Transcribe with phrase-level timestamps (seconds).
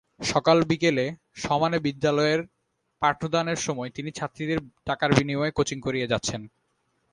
[0.25, 1.05] সকাল-বিকেলে
[1.35, 2.41] সমানে বিদ্যালয়ের
[3.01, 6.41] পাঠদানের সময় তিনি ছাত্রীদের টাকার বিনিময়ে কোচিং করিয়ে যাচ্ছেন।